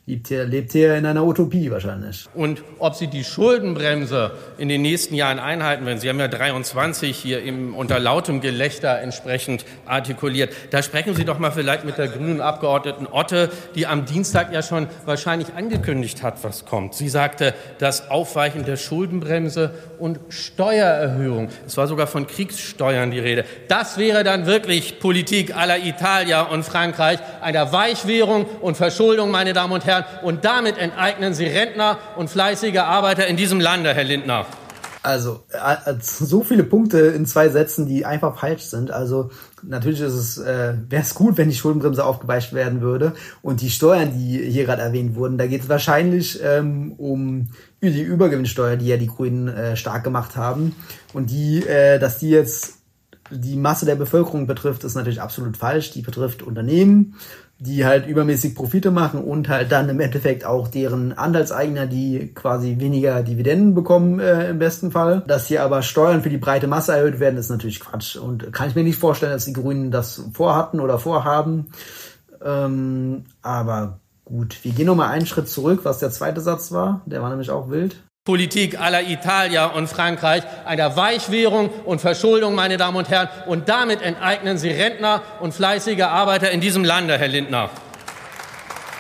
lebt 0.10 0.28
hier, 0.28 0.46
lebt 0.46 0.72
hier 0.72 0.96
in 0.96 1.06
einer 1.06 1.24
Utopie 1.24 1.70
wahrscheinlich. 1.70 2.26
Und 2.34 2.64
ob 2.80 2.96
Sie 2.96 3.08
die 3.08 3.24
Schuldenbremse 3.24 4.32
in 4.58 4.68
den 4.68 4.82
nächsten 4.82 5.14
Jahren 5.14 5.38
einhalten 5.38 5.86
werden, 5.86 6.00
Sie 6.00 6.10
haben 6.10 6.20
ja 6.20 6.28
23 6.28 7.16
hier 7.16 7.44
im, 7.44 7.76
unter 7.76 8.00
lautem 8.00 8.42
Gelächter 8.42 9.00
entsprechend 9.00 9.66
artikuliert. 9.86 10.52
Da 10.72 10.82
sprechen 10.82 11.14
Sie 11.14 11.26
doch 11.26 11.38
mal 11.38 11.52
vielleicht 11.52 11.86
mit 11.86 11.98
der 12.00 12.08
grünen 12.08 12.42
Abgeordneten 12.42 13.06
Otte, 13.06 13.50
die 13.76 13.86
am 13.86 14.06
Dienstag 14.06 14.52
ja 14.52 14.64
schon 14.64 14.88
wahrscheinlich 15.06 15.54
angekündigt 15.54 16.24
hat, 16.24 16.44
was 16.44 16.66
kommt. 16.66 16.96
Sie 16.96 17.10
sagte, 17.10 17.54
das 17.78 18.10
Aufweichen 18.10 18.66
der 18.66 18.78
Schuldenbremse 18.78 19.72
und 20.00 20.20
Steuererhöhung. 20.30 21.50
Es 21.68 21.78
war 21.78 21.88
sogar 21.88 22.08
von 22.08 22.26
Kriegssteuern 22.26 23.12
die 23.12 23.20
Rede. 23.20 23.46
Das 23.68 23.98
wäre 24.00 24.24
dann 24.24 24.48
wirklich 24.48 25.00
Politik 25.00 25.56
aller 25.56 25.78
Italia 25.78 26.42
und 26.42 26.64
Frankreich, 26.64 27.20
einer 27.42 27.72
Weichwährung 27.72 28.46
und 28.62 28.76
Verschuldung, 28.76 29.30
meine 29.30 29.54
Damen 29.54 29.74
und 29.74 29.86
Herren 29.86 29.99
Steuern 30.00 30.24
und 30.24 30.46
damit 30.46 30.78
enteignen 30.78 31.34
Sie 31.34 31.46
Rentner 31.46 31.98
und 32.16 32.30
fleißige 32.30 32.78
Arbeiter 32.78 33.28
in 33.28 33.38
diesem 33.38 33.60
Lande, 33.60 33.94
Herr 33.94 34.04
Lindner. 34.04 34.46
Also 35.02 35.44
äh, 35.54 35.94
so 36.02 36.44
viele 36.44 36.64
Punkte 36.64 37.00
in 37.00 37.26
zwei 37.26 37.48
Sätzen, 37.48 37.88
die 37.88 38.06
einfach 38.06 38.38
falsch 38.38 38.64
sind. 38.64 38.92
Also 38.92 39.30
natürlich 39.64 40.02
ist 40.02 40.14
es 40.14 40.38
äh, 40.38 40.74
wäre 40.90 41.04
es 41.04 41.16
gut, 41.16 41.38
wenn 41.38 41.48
die 41.48 41.56
Schuldenbremse 41.56 42.04
aufgeweicht 42.04 42.52
werden 42.52 42.82
würde 42.82 43.14
und 43.42 43.62
die 43.62 43.70
Steuern, 43.70 44.12
die 44.14 44.44
hier 44.52 44.66
gerade 44.66 44.82
erwähnt 44.82 45.16
wurden, 45.16 45.38
da 45.38 45.48
geht 45.48 45.62
es 45.62 45.70
wahrscheinlich 45.70 46.42
ähm, 46.44 46.94
um 46.98 47.48
die 47.82 48.02
Übergewinnsteuer, 48.02 48.76
die 48.76 48.88
ja 48.88 48.98
die 48.98 49.08
Grünen 49.08 49.48
äh, 49.48 49.78
stark 49.78 50.04
gemacht 50.04 50.36
haben 50.36 50.76
und 51.14 51.30
die, 51.30 51.66
äh, 51.66 51.98
dass 51.98 52.18
die 52.18 52.30
jetzt 52.30 52.74
die 53.32 53.56
Masse 53.56 53.86
der 53.86 53.96
Bevölkerung 53.96 54.48
betrifft, 54.48 54.84
ist 54.84 54.96
natürlich 54.96 55.22
absolut 55.22 55.56
falsch. 55.56 55.92
Die 55.92 56.02
betrifft 56.02 56.42
Unternehmen, 56.42 57.16
die 57.60 57.86
halt 57.86 58.08
übermäßig 58.08 58.56
Profite 58.56 58.90
machen 58.90 59.22
und 59.22 59.50
halt 59.50 59.72
dann 59.72 59.90
im 59.90 60.00
Endeffekt 60.00 60.46
auch 60.46 60.70
deren 60.70 61.12
Anteilseigner, 61.12 61.88
die 61.88 62.34
quasi 62.34 62.80
weniger 62.80 63.22
Dividenden 63.22 63.76
bekommen 63.76 64.22
äh, 64.22 64.50
im 64.50 64.60
besten 64.60 64.92
Fall. 64.92 65.24
Dass 65.28 65.48
hier 65.48 65.64
aber 65.64 65.82
Steuern 65.82 66.24
für 66.24 66.30
die 66.30 66.38
breite 66.38 66.68
Masse 66.68 66.94
erhöht 66.94 67.20
werden, 67.20 67.38
ist 67.38 67.50
natürlich 67.50 67.82
Quatsch. 67.82 68.16
Und 68.16 68.54
kann 68.54 68.70
ich 68.70 68.76
mir 68.76 68.84
nicht 68.84 68.98
vorstellen, 68.98 69.34
dass 69.34 69.46
die 69.46 69.54
Grünen 69.54 69.92
das 69.92 70.24
vorhatten 70.34 70.80
oder 70.80 71.00
vorhaben. 71.00 71.68
Ähm, 72.42 73.26
aber 73.42 74.00
gut, 74.24 74.64
wir 74.64 74.72
gehen 74.72 74.86
nochmal 74.86 75.10
einen 75.10 75.26
Schritt 75.26 75.50
zurück, 75.50 75.82
was 75.84 76.00
der 76.00 76.12
zweite 76.12 76.40
Satz 76.40 76.72
war. 76.72 77.02
Der 77.06 77.22
war 77.22 77.30
nämlich 77.30 77.52
auch 77.52 77.70
wild. 77.70 77.98
Politik 78.30 78.80
aller 78.80 79.02
Italia 79.10 79.66
und 79.66 79.88
Frankreich, 79.88 80.44
einer 80.64 80.96
Weichwährung 80.96 81.70
und 81.84 82.00
Verschuldung, 82.00 82.54
meine 82.54 82.78
Damen 82.78 82.96
und 82.96 83.10
Herren. 83.10 83.28
Und 83.48 83.70
damit 83.70 84.04
enteignen 84.04 84.60
Sie 84.60 84.70
Rentner 84.70 85.24
und 85.40 85.52
fleißige 85.52 86.04
Arbeiter 86.04 86.52
in 86.52 86.62
diesem 86.62 86.84
Lande, 86.84 87.18
Herr 87.18 87.28
Lindner. 87.28 87.72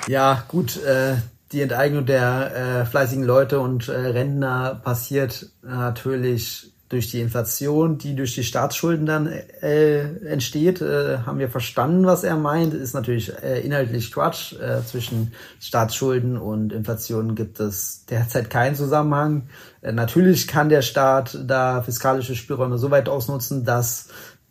Ja, 0.07 0.43
gut, 0.47 0.83
äh, 0.83 1.17
die 1.51 1.61
Enteignung 1.61 2.07
der 2.07 2.55
äh, 2.55 2.85
fleißigen 2.87 3.23
Leute 3.23 3.59
und 3.59 3.87
äh, 3.87 3.91
Rentner 3.91 4.81
passiert 4.83 5.45
natürlich 5.61 6.71
durch 6.89 7.11
die 7.11 7.21
Inflation, 7.21 7.99
die 7.99 8.15
durch 8.15 8.33
die 8.33 8.43
Staatsschulden 8.43 9.05
dann 9.05 9.27
äh, 9.27 10.01
entsteht, 10.25 10.81
äh, 10.81 11.19
haben 11.19 11.37
wir 11.37 11.49
verstanden, 11.49 12.07
was 12.07 12.23
er 12.23 12.35
meint. 12.35 12.73
Ist 12.73 12.95
natürlich 12.95 13.31
äh, 13.43 13.61
inhaltlich 13.61 14.11
Quatsch. 14.11 14.53
Äh, 14.53 14.83
zwischen 14.83 15.33
Staatsschulden 15.59 16.35
und 16.35 16.73
Inflation 16.73 17.35
gibt 17.35 17.59
es 17.59 18.05
derzeit 18.09 18.49
keinen 18.49 18.75
Zusammenhang. 18.75 19.49
Äh, 19.81 19.91
natürlich 19.91 20.47
kann 20.47 20.69
der 20.69 20.81
Staat 20.81 21.37
da 21.45 21.83
fiskalische 21.83 22.35
Spielräume 22.35 22.79
so 22.79 22.89
weit 22.89 23.07
ausnutzen, 23.07 23.65
dass 23.65 24.07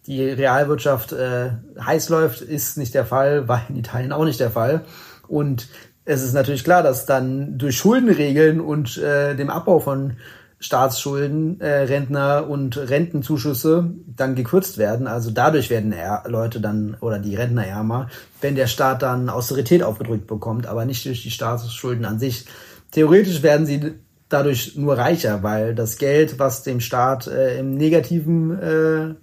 die 0.06 0.24
Realwirtschaft 0.24 1.12
äh, 1.12 1.50
heiß 1.80 2.08
läuft, 2.08 2.40
ist 2.40 2.78
nicht 2.78 2.94
der 2.94 3.04
Fall, 3.04 3.48
war 3.48 3.62
in 3.68 3.74
Italien 3.74 4.12
auch 4.12 4.24
nicht 4.24 4.38
der 4.38 4.52
Fall. 4.52 4.84
Und 5.26 5.68
es 6.04 6.22
ist 6.22 6.34
natürlich 6.34 6.62
klar, 6.62 6.84
dass 6.84 7.04
dann 7.04 7.58
durch 7.58 7.76
Schuldenregeln 7.76 8.60
und 8.60 8.96
äh, 8.96 9.34
dem 9.34 9.50
Abbau 9.50 9.80
von 9.80 10.16
Staatsschulden, 10.60 11.60
äh, 11.60 11.82
Rentner 11.82 12.48
und 12.48 12.76
Rentenzuschüsse 12.76 13.90
dann 14.06 14.34
gekürzt 14.34 14.78
werden. 14.78 15.06
Also 15.06 15.30
dadurch 15.30 15.70
werden 15.70 15.92
er 15.92 16.24
Leute 16.26 16.60
dann 16.60 16.96
oder 17.00 17.18
die 17.18 17.36
Rentner 17.36 17.66
ärmer, 17.66 18.08
wenn 18.40 18.56
der 18.56 18.66
Staat 18.66 19.02
dann 19.02 19.28
Austerität 19.28 19.82
aufgedrückt 19.82 20.26
bekommt, 20.26 20.66
aber 20.66 20.84
nicht 20.84 21.04
durch 21.04 21.22
die 21.22 21.30
Staatsschulden 21.30 22.04
an 22.04 22.18
sich. 22.18 22.46
Theoretisch 22.90 23.42
werden 23.42 23.66
sie 23.66 23.94
dadurch 24.28 24.76
nur 24.76 24.98
reicher, 24.98 25.42
weil 25.42 25.74
das 25.74 25.96
Geld, 25.96 26.38
was 26.38 26.62
dem 26.62 26.80
Staat 26.80 27.26
äh, 27.26 27.58
im 27.58 27.74
negativen 27.74 28.58
äh, 28.58 29.14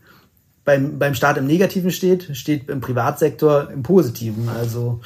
beim, 0.64 0.98
beim 0.98 1.14
Staat 1.14 1.38
im 1.38 1.46
Negativen 1.46 1.92
steht, 1.92 2.36
steht 2.36 2.70
im 2.70 2.82
Privatsektor 2.82 3.70
im 3.70 3.84
Positiven. 3.84 4.50
Also 4.50 5.02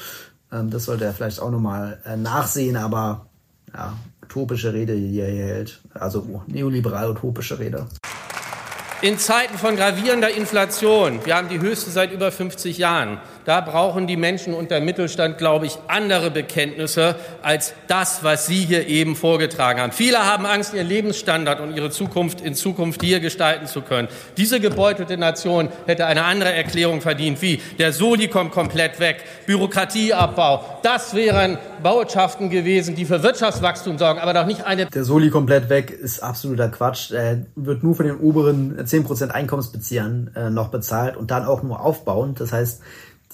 Ähm, 0.52 0.70
das 0.70 0.86
sollte 0.86 1.06
er 1.06 1.14
vielleicht 1.14 1.40
auch 1.40 1.52
nochmal 1.52 2.00
äh, 2.06 2.18
nachsehen, 2.18 2.76
aber 2.76 3.28
ja, 3.74 3.94
utopische 4.30 4.74
Rede, 4.74 4.96
die 4.96 5.20
er 5.20 5.32
hier 5.32 5.46
hält. 5.46 5.80
Also 5.94 6.44
neoliberal 6.48 7.10
utopische 7.10 7.58
Rede. 7.58 7.88
In 9.02 9.18
Zeiten 9.18 9.58
von 9.58 9.78
gravierender 9.78 10.30
Inflation, 10.30 11.26
wir 11.26 11.38
haben 11.38 11.48
die 11.48 11.62
höchste 11.62 11.90
seit 11.90 12.12
über 12.12 12.34
50 12.34 12.78
Jahren, 12.78 13.22
da 13.46 13.62
brauchen 13.62 14.08
die 14.08 14.18
Menschen 14.18 14.54
und 14.54 14.72
der 14.72 14.82
Mittelstand, 14.82 15.38
glaube 15.38 15.68
ich, 15.68 15.78
andere 15.88 16.30
Bekenntnisse 16.30 17.16
als 17.42 17.74
das, 17.88 18.26
was 18.26 18.46
Sie 18.46 18.66
hier 18.66 18.88
eben 18.88 19.16
vorgetragen 19.16 19.80
haben. 19.80 19.94
Viele 19.94 20.26
haben 20.26 20.46
Angst, 20.46 20.74
ihr 20.74 20.84
Lebensstandard 20.84 21.62
und 21.62 21.76
ihre 21.76 21.90
Zukunft 21.90 22.42
in 22.42 22.56
Zukunft 22.56 23.02
hier 23.02 23.22
gestalten 23.22 23.68
zu 23.68 23.82
können. 23.82 24.10
Diese 24.36 24.60
gebeutelte 24.60 25.18
Nation 25.18 25.70
hätte 25.86 26.06
eine 26.06 26.26
andere 26.26 26.52
Erklärung 26.52 27.00
verdient, 27.00 27.42
wie 27.42 27.62
der 27.80 27.94
Soli 27.94 28.28
kommt 28.28 28.52
komplett 28.52 29.00
weg, 29.00 29.24
Bürokratieabbau. 29.46 30.80
Das 30.84 31.16
wären 31.16 31.58
Botschaften 31.84 32.50
gewesen, 32.50 32.96
die 32.96 33.06
für 33.06 33.24
Wirtschaftswachstum 33.24 33.98
sorgen, 33.98 34.20
aber 34.20 34.34
doch 34.34 34.46
nicht 34.46 34.66
eine. 34.66 34.86
Der 34.88 35.04
Soli 35.04 35.30
komplett 35.30 35.70
weg 35.70 35.92
ist 35.92 36.22
absoluter 36.22 36.70
Quatsch. 36.70 37.12
Er 37.12 37.46
wird 37.56 37.84
nur 37.84 37.96
von 37.96 38.06
den 38.06 38.18
oberen 38.18 38.78
10% 38.78 39.30
Einkommensbeziehern 39.30 40.32
äh, 40.36 40.50
noch 40.50 40.70
bezahlt 40.70 41.18
und 41.18 41.32
dann 41.32 41.46
auch 41.46 41.64
nur 41.64 41.82
aufbauend. 41.82 42.40
Das 42.40 42.52
heißt, 42.52 42.82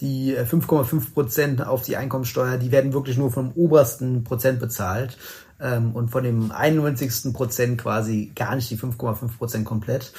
die 0.02 0.36
5,5% 0.36 1.64
auf 1.64 1.84
die 1.84 1.96
Einkommensteuer, 1.96 2.58
die 2.58 2.72
werden 2.72 2.94
wirklich 2.94 3.18
nur 3.18 3.32
vom 3.32 3.52
obersten 3.54 4.24
Prozent 4.24 4.60
bezahlt 4.60 5.18
ähm, 5.62 5.94
und 5.94 6.10
von 6.10 6.24
dem 6.24 6.52
91. 6.52 7.34
Prozent 7.34 7.82
quasi 7.82 8.32
gar 8.36 8.56
nicht 8.56 8.70
die 8.70 8.78
5,5% 8.78 9.64
komplett. 9.64 10.12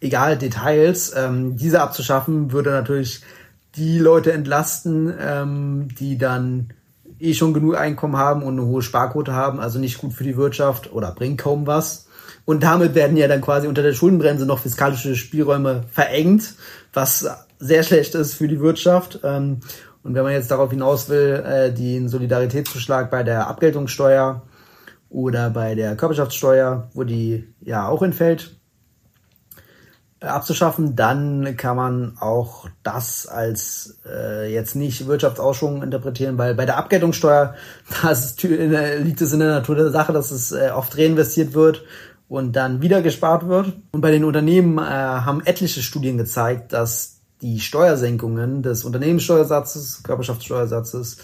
Egal, 0.00 0.38
Details. 0.38 1.14
Ähm, 1.16 1.56
diese 1.56 1.80
abzuschaffen 1.80 2.52
würde 2.52 2.70
natürlich 2.70 3.22
die 3.76 3.98
Leute 3.98 4.32
entlasten, 4.32 5.12
ähm, 5.18 5.88
die 5.98 6.16
dann 6.16 6.68
eh 7.24 7.34
schon 7.34 7.54
genug 7.54 7.76
Einkommen 7.76 8.16
haben 8.16 8.42
und 8.42 8.58
eine 8.58 8.66
hohe 8.66 8.82
Sparquote 8.82 9.32
haben, 9.32 9.60
also 9.60 9.78
nicht 9.78 9.98
gut 9.98 10.12
für 10.12 10.24
die 10.24 10.36
Wirtschaft 10.36 10.92
oder 10.92 11.12
bringt 11.12 11.40
kaum 11.40 11.66
was. 11.66 12.06
Und 12.44 12.62
damit 12.62 12.94
werden 12.94 13.16
ja 13.16 13.26
dann 13.26 13.40
quasi 13.40 13.66
unter 13.66 13.82
der 13.82 13.94
Schuldenbremse 13.94 14.46
noch 14.46 14.58
fiskalische 14.58 15.16
Spielräume 15.16 15.84
verengt, 15.90 16.54
was 16.92 17.26
sehr 17.58 17.82
schlecht 17.82 18.14
ist 18.14 18.34
für 18.34 18.48
die 18.48 18.60
Wirtschaft. 18.60 19.20
Ähm, 19.24 19.60
und 20.02 20.14
wenn 20.14 20.22
man 20.22 20.32
jetzt 20.32 20.50
darauf 20.50 20.70
hinaus 20.70 21.08
will, 21.08 21.42
äh, 21.46 21.72
den 21.72 22.08
Solidaritätszuschlag 22.08 23.10
bei 23.10 23.22
der 23.22 23.48
Abgeltungssteuer 23.48 24.42
oder 25.08 25.48
bei 25.48 25.74
der 25.74 25.96
Körperschaftssteuer, 25.96 26.90
wo 26.92 27.04
die 27.04 27.48
ja 27.62 27.88
auch 27.88 28.02
entfällt, 28.02 28.60
abzuschaffen, 30.26 30.96
dann 30.96 31.56
kann 31.56 31.76
man 31.76 32.16
auch 32.18 32.66
das 32.82 33.26
als 33.26 33.98
äh, 34.06 34.52
jetzt 34.52 34.76
nicht 34.76 35.06
Wirtschaftsausschwung 35.06 35.82
interpretieren, 35.82 36.38
weil 36.38 36.54
bei 36.54 36.66
der 36.66 36.76
Abgeltungssteuer 36.76 37.54
das 38.02 38.36
liegt 38.42 39.20
es 39.20 39.32
in 39.32 39.40
der 39.40 39.48
Natur 39.48 39.76
der 39.76 39.90
Sache, 39.90 40.12
dass 40.12 40.30
es 40.30 40.52
äh, 40.52 40.70
oft 40.74 40.96
reinvestiert 40.96 41.54
wird 41.54 41.84
und 42.28 42.56
dann 42.56 42.82
wieder 42.82 43.02
gespart 43.02 43.48
wird. 43.48 43.72
Und 43.92 44.00
bei 44.00 44.10
den 44.10 44.24
Unternehmen 44.24 44.78
äh, 44.78 44.82
haben 44.82 45.42
etliche 45.44 45.82
Studien 45.82 46.18
gezeigt, 46.18 46.72
dass 46.72 47.20
die 47.42 47.60
Steuersenkungen 47.60 48.62
des 48.62 48.84
Unternehmenssteuersatzes, 48.84 50.02
Körperschaftssteuersatzes 50.02 51.18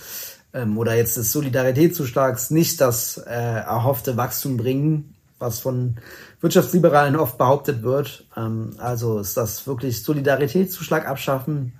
ähm, 0.52 0.76
oder 0.78 0.94
jetzt 0.94 1.16
des 1.16 1.32
Solidaritätszuschlags 1.32 2.50
nicht 2.50 2.80
das 2.80 3.18
äh, 3.18 3.30
erhoffte 3.30 4.16
Wachstum 4.16 4.56
bringen, 4.56 5.14
was 5.40 5.58
von 5.58 5.96
Wirtschaftsliberalen 6.40 7.16
oft 7.16 7.36
behauptet 7.38 7.82
wird. 7.82 8.26
Ähm, 8.36 8.74
also 8.78 9.18
ist 9.18 9.36
das 9.36 9.66
wirklich 9.66 10.04
Solidaritätszuschlag 10.04 11.08
abschaffen 11.08 11.72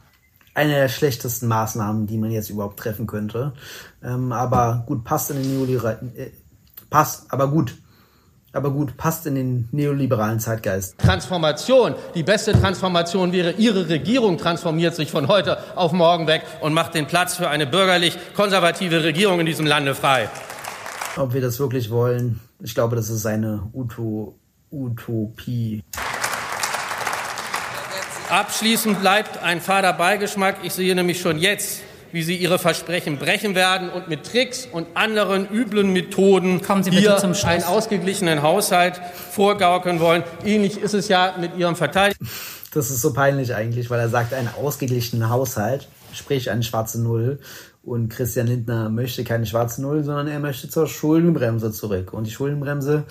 eine 0.55 0.75
der 0.75 0.89
schlechtesten 0.89 1.49
Maßnahmen, 1.49 2.07
die 2.07 2.19
man 2.19 2.31
jetzt 2.31 2.51
überhaupt 2.51 2.79
treffen 2.79 3.07
könnte. 3.07 3.53
Ähm, 4.03 4.33
aber 4.33 4.85
gut, 4.87 5.05
passt 5.05 5.31
in 5.31 5.43
den 5.43 5.55
Neoliberalen, 5.55 6.17
äh, 6.17 6.31
passt, 6.91 7.33
aber 7.33 7.49
gut, 7.49 7.77
aber 8.53 8.71
gut, 8.71 8.97
passt 8.97 9.27
in 9.27 9.37
den 9.37 9.69
neoliberalen 9.71 10.41
Zeitgeist. 10.41 10.99
Transformation, 10.99 11.95
die 12.15 12.25
beste 12.25 12.53
Transformation 12.53 13.33
wäre, 13.33 13.53
Ihre 13.53 13.89
Regierung 13.89 14.39
transformiert 14.39 14.97
sich 14.97 15.11
von 15.11 15.29
heute 15.29 15.59
auf 15.77 15.93
morgen 15.93 16.27
weg 16.27 16.43
und 16.61 16.75
macht 16.75 16.95
den 16.95 17.07
Platz 17.07 17.37
für 17.37 17.49
eine 17.49 17.67
bürgerlich-konservative 17.67 19.05
Regierung 19.05 19.39
in 19.39 19.47
diesem 19.47 19.67
Lande 19.67 19.95
frei. 19.95 20.29
Ob 21.17 21.33
wir 21.33 21.41
das 21.41 21.61
wirklich 21.61 21.91
wollen, 21.91 22.41
ich 22.63 22.75
glaube, 22.75 22.97
das 22.97 23.11
ist 23.11 23.27
eine 23.27 23.69
Uto 23.73 24.37
Utopie. 24.71 25.83
Abschließend 28.29 29.01
bleibt 29.01 29.43
ein 29.43 29.61
fader 29.61 29.93
Beigeschmack. 29.93 30.59
Ich 30.63 30.75
sehe 30.75 30.95
nämlich 30.95 31.21
schon 31.21 31.39
jetzt, 31.39 31.81
wie 32.13 32.23
sie 32.23 32.37
ihre 32.37 32.61
Versprechen 32.61 33.19
brechen 33.19 33.57
werden 33.57 33.91
und 33.91 34.09
mit 34.09 34.25
Tricks 34.25 34.69
und 34.71 34.87
anderen 34.95 35.49
üblen 35.51 35.93
Methoden 35.93 36.61
hier 36.91 37.21
einen 37.21 37.65
ausgeglichenen 37.65 38.43
Haushalt 38.43 39.01
vorgaukeln 39.33 39.99
wollen. 39.99 40.23
Ähnlich 40.45 40.79
ist 40.79 40.95
es 40.95 41.09
ja 41.09 41.35
mit 41.41 41.57
ihrem 41.57 41.75
Verteidiger. 41.75 42.25
Das 42.73 42.91
ist 42.91 43.01
so 43.01 43.13
peinlich 43.13 43.57
eigentlich, 43.57 43.91
weil 43.91 43.99
er 43.99 44.09
sagt, 44.09 44.33
einen 44.33 44.49
ausgeglichenen 44.49 45.29
Haushalt, 45.29 45.89
sprich 46.13 46.53
eine 46.53 46.63
schwarze 46.63 47.03
Null. 47.03 47.41
Und 47.83 48.11
Christian 48.11 48.47
Lindner 48.47 48.91
möchte 48.91 49.25
keine 49.25 49.47
schwarze 49.47 49.81
Null, 49.83 50.05
sondern 50.05 50.29
er 50.29 50.39
möchte 50.39 50.69
zur 50.69 50.87
Schuldenbremse 50.87 51.73
zurück. 51.73 52.13
Und 52.13 52.27
die 52.27 52.31
Schuldenbremse 52.31 53.05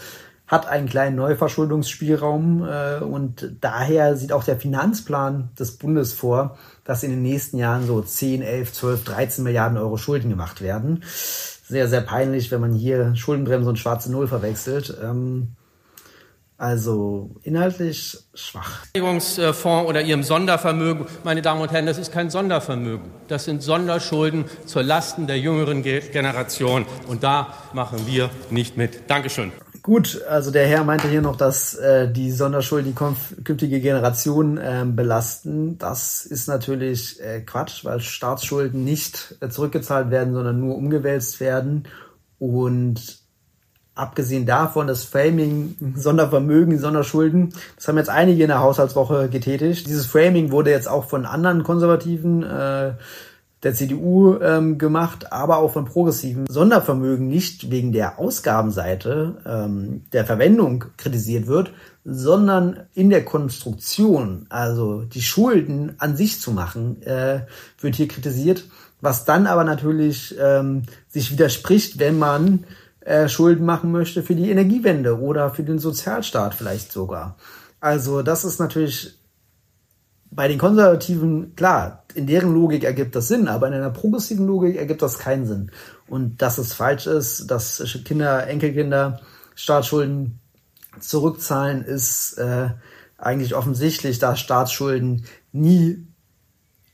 hat 0.49 0.67
einen 0.67 0.87
kleinen 0.87 1.15
Neuverschuldungsspielraum 1.15 2.67
äh, 2.67 3.03
und 3.03 3.57
daher 3.61 4.15
sieht 4.15 4.31
auch 4.31 4.43
der 4.43 4.57
Finanzplan 4.57 5.49
des 5.57 5.77
Bundes 5.77 6.13
vor, 6.13 6.57
dass 6.83 7.03
in 7.03 7.11
den 7.11 7.21
nächsten 7.21 7.57
Jahren 7.57 7.85
so 7.85 8.01
10, 8.01 8.41
11, 8.41 8.73
12, 8.73 9.03
13 9.03 9.43
Milliarden 9.43 9.77
Euro 9.77 9.97
Schulden 9.97 10.29
gemacht 10.29 10.61
werden. 10.61 11.03
Sehr, 11.03 11.87
sehr 11.87 12.01
peinlich, 12.01 12.49
wenn 12.49 12.61
man 12.61 12.73
hier 12.73 13.15
Schuldenbremse 13.15 13.69
und 13.69 13.77
schwarze 13.77 14.11
Null 14.11 14.27
verwechselt. 14.27 14.97
Ähm, 15.03 15.49
also 16.59 17.31
inhaltlich 17.43 18.17
schwach. 18.33 18.85
Fonds 18.93 19.39
oder 19.87 20.01
Ihrem 20.01 20.23
Sondervermögen, 20.23 21.05
meine 21.23 21.41
Damen 21.41 21.61
und 21.61 21.71
Herren, 21.71 21.85
das 21.85 21.97
ist 21.97 22.11
kein 22.11 22.29
Sondervermögen. 22.29 23.09
Das 23.29 23.45
sind 23.45 23.63
Sonderschulden 23.63 24.45
zur 24.65 24.83
Lasten 24.83 25.25
der 25.25 25.39
jüngeren 25.39 25.81
Generation. 25.83 26.85
Und 27.07 27.23
da 27.23 27.53
machen 27.73 28.05
wir 28.05 28.29
nicht 28.49 28.75
mit. 28.75 29.09
Dankeschön. 29.09 29.53
Gut, 29.81 30.21
also 30.29 30.51
der 30.51 30.67
Herr 30.67 30.83
meinte 30.83 31.07
hier 31.07 31.21
noch, 31.21 31.37
dass 31.37 31.75
äh, 31.75 32.11
die 32.11 32.31
Sonderschulden 32.31 32.93
die 32.93 33.43
künftige 33.43 33.79
Generation 33.79 34.57
äh, 34.57 34.83
belasten. 34.85 35.77
Das 35.77 36.25
ist 36.25 36.47
natürlich 36.49 37.21
äh, 37.21 37.39
Quatsch, 37.39 37.85
weil 37.85 38.01
Staatsschulden 38.01 38.83
nicht 38.83 39.37
äh, 39.39 39.47
zurückgezahlt 39.47 40.11
werden, 40.11 40.33
sondern 40.33 40.59
nur 40.59 40.75
umgewälzt 40.75 41.39
werden. 41.39 41.87
Und 42.37 43.18
abgesehen 43.99 44.45
davon, 44.45 44.87
das 44.87 45.03
Framing, 45.03 45.75
Sondervermögen, 45.95 46.79
Sonderschulden, 46.79 47.53
das 47.75 47.87
haben 47.87 47.97
jetzt 47.97 48.09
einige 48.09 48.43
in 48.43 48.49
der 48.49 48.61
Haushaltswoche 48.61 49.29
getätigt. 49.29 49.87
Dieses 49.87 50.05
Framing 50.05 50.51
wurde 50.51 50.71
jetzt 50.71 50.87
auch 50.87 51.05
von 51.09 51.25
anderen 51.25 51.63
Konservativen 51.63 52.43
äh, 52.43 52.93
der 53.63 53.73
CDU 53.73 54.37
ähm, 54.39 54.77
gemacht, 54.77 55.33
aber 55.33 55.57
auch 55.57 55.73
von 55.73 55.85
progressiven 55.85 56.45
Sondervermögen 56.47 57.27
nicht 57.27 57.71
wegen 57.71 57.91
der 57.91 58.17
Ausgabenseite 58.17 59.35
ähm, 59.45 60.03
der 60.13 60.25
Verwendung 60.25 60.85
kritisiert 60.95 61.47
wird, 61.47 61.71
sondern 62.05 62.87
in 62.93 63.09
der 63.09 63.25
Konstruktion, 63.25 64.45
also 64.49 65.01
die 65.01 65.21
Schulden 65.21 65.95
an 65.97 66.15
sich 66.15 66.39
zu 66.39 66.51
machen, 66.51 67.01
äh, 67.01 67.41
wird 67.81 67.95
hier 67.95 68.07
kritisiert, 68.07 68.63
was 69.01 69.25
dann 69.25 69.45
aber 69.45 69.65
natürlich 69.65 70.35
ähm, 70.39 70.83
sich 71.09 71.31
widerspricht, 71.31 71.99
wenn 71.99 72.17
man 72.17 72.65
äh, 73.01 73.27
Schulden 73.29 73.65
machen 73.65 73.91
möchte 73.91 74.23
für 74.23 74.35
die 74.35 74.51
Energiewende 74.51 75.19
oder 75.19 75.51
für 75.51 75.63
den 75.63 75.79
Sozialstaat 75.79 76.53
vielleicht 76.53 76.91
sogar. 76.91 77.37
Also 77.79 78.21
das 78.21 78.43
ist 78.43 78.59
natürlich 78.59 79.19
bei 80.31 80.47
den 80.47 80.59
Konservativen, 80.59 81.55
klar, 81.55 82.03
in 82.13 82.27
deren 82.27 82.53
Logik 82.53 82.83
ergibt 82.83 83.15
das 83.15 83.27
Sinn, 83.27 83.47
aber 83.47 83.67
in 83.67 83.73
einer 83.73 83.89
progressiven 83.89 84.45
Logik 84.45 84.75
ergibt 84.75 85.01
das 85.01 85.17
keinen 85.17 85.45
Sinn. 85.45 85.71
Und 86.07 86.41
dass 86.41 86.57
es 86.57 86.73
falsch 86.73 87.07
ist, 87.07 87.47
dass 87.49 87.83
Kinder, 88.05 88.47
Enkelkinder 88.47 89.21
Staatsschulden 89.55 90.39
zurückzahlen, 90.99 91.83
ist 91.83 92.37
äh, 92.37 92.69
eigentlich 93.17 93.55
offensichtlich, 93.55 94.19
da 94.19 94.35
Staatsschulden 94.35 95.25
nie 95.51 96.05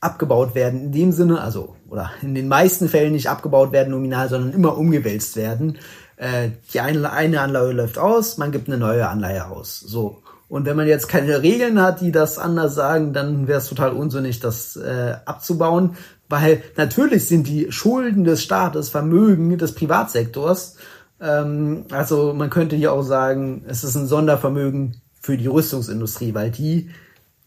abgebaut 0.00 0.54
werden 0.54 0.80
in 0.80 0.92
dem 0.92 1.12
Sinne, 1.12 1.40
also 1.40 1.75
oder 1.88 2.10
in 2.22 2.34
den 2.34 2.48
meisten 2.48 2.88
Fällen 2.88 3.12
nicht 3.12 3.28
abgebaut 3.28 3.72
werden 3.72 3.90
nominal, 3.90 4.28
sondern 4.28 4.52
immer 4.52 4.76
umgewälzt 4.76 5.36
werden. 5.36 5.78
Äh, 6.16 6.50
die 6.72 6.80
eine, 6.80 7.12
eine 7.12 7.40
Anleihe 7.40 7.72
läuft 7.72 7.98
aus, 7.98 8.38
man 8.38 8.52
gibt 8.52 8.68
eine 8.68 8.78
neue 8.78 9.08
Anleihe 9.08 9.46
aus. 9.46 9.80
So. 9.80 10.22
Und 10.48 10.64
wenn 10.64 10.76
man 10.76 10.86
jetzt 10.86 11.08
keine 11.08 11.42
Regeln 11.42 11.80
hat, 11.80 12.00
die 12.00 12.12
das 12.12 12.38
anders 12.38 12.74
sagen, 12.74 13.12
dann 13.12 13.48
wäre 13.48 13.58
es 13.58 13.68
total 13.68 13.92
unsinnig, 13.92 14.38
das 14.38 14.76
äh, 14.76 15.14
abzubauen, 15.24 15.96
weil 16.28 16.62
natürlich 16.76 17.26
sind 17.26 17.48
die 17.48 17.70
Schulden 17.70 18.24
des 18.24 18.42
Staates 18.42 18.88
Vermögen 18.88 19.58
des 19.58 19.74
Privatsektors. 19.74 20.76
Ähm, 21.20 21.84
also 21.90 22.32
man 22.32 22.50
könnte 22.50 22.76
hier 22.76 22.92
auch 22.92 23.02
sagen, 23.02 23.64
es 23.66 23.84
ist 23.84 23.96
ein 23.96 24.06
Sondervermögen 24.06 25.00
für 25.20 25.36
die 25.36 25.48
Rüstungsindustrie, 25.48 26.34
weil 26.34 26.50
die 26.50 26.90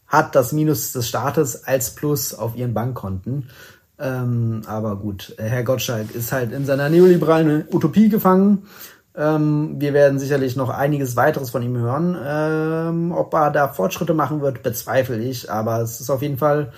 hat 0.06 0.34
das 0.34 0.52
Minus 0.52 0.92
des 0.92 1.08
Staates 1.08 1.64
als 1.64 1.94
Plus 1.94 2.34
auf 2.34 2.56
ihren 2.56 2.74
Bankkonten. 2.74 3.48
Ähm, 4.00 4.62
aber 4.66 4.96
gut, 4.96 5.34
Herr 5.38 5.62
Gottschalk 5.62 6.14
ist 6.14 6.32
halt 6.32 6.52
in 6.52 6.64
seiner 6.64 6.88
neoliberalen 6.88 7.64
Utopie 7.70 8.08
gefangen. 8.08 8.66
Ähm, 9.14 9.76
wir 9.78 9.92
werden 9.92 10.18
sicherlich 10.18 10.56
noch 10.56 10.70
einiges 10.70 11.16
weiteres 11.16 11.50
von 11.50 11.62
ihm 11.62 11.76
hören. 11.76 12.16
Ähm, 12.24 13.12
ob 13.12 13.34
er 13.34 13.50
da 13.50 13.68
Fortschritte 13.68 14.14
machen 14.14 14.40
wird, 14.40 14.62
bezweifle 14.62 15.18
ich. 15.18 15.50
Aber 15.50 15.80
es 15.80 16.00
ist 16.00 16.10
auf 16.10 16.22
jeden 16.22 16.38
Fall 16.38 16.72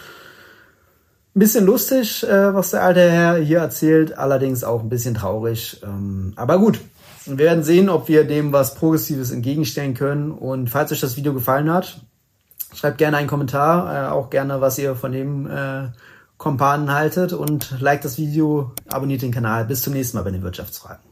ein 1.34 1.38
bisschen 1.38 1.64
lustig, 1.64 2.26
äh, 2.26 2.54
was 2.54 2.70
der 2.72 2.82
alte 2.82 3.08
Herr 3.08 3.36
hier 3.36 3.58
erzählt. 3.58 4.18
Allerdings 4.18 4.64
auch 4.64 4.80
ein 4.80 4.88
bisschen 4.88 5.14
traurig. 5.14 5.80
Ähm, 5.84 6.32
aber 6.36 6.58
gut, 6.58 6.80
wir 7.26 7.38
werden 7.38 7.62
sehen, 7.62 7.88
ob 7.88 8.08
wir 8.08 8.24
dem 8.24 8.52
was 8.52 8.74
Progressives 8.74 9.30
entgegenstellen 9.30 9.94
können. 9.94 10.32
Und 10.32 10.70
falls 10.70 10.90
euch 10.90 11.00
das 11.00 11.16
Video 11.16 11.34
gefallen 11.34 11.70
hat, 11.70 12.00
schreibt 12.74 12.98
gerne 12.98 13.18
einen 13.18 13.28
Kommentar. 13.28 14.08
Äh, 14.08 14.10
auch 14.10 14.30
gerne, 14.30 14.60
was 14.60 14.78
ihr 14.78 14.96
von 14.96 15.12
dem 15.12 15.46
äh, 15.46 15.88
Kompanen 16.42 16.92
haltet 16.92 17.32
und 17.32 17.80
liked 17.80 18.04
das 18.04 18.18
Video, 18.18 18.72
abonniert 18.88 19.22
den 19.22 19.30
Kanal. 19.30 19.64
Bis 19.64 19.82
zum 19.82 19.92
nächsten 19.92 20.16
Mal 20.16 20.24
bei 20.24 20.32
den 20.32 20.42
Wirtschaftsfragen. 20.42 21.11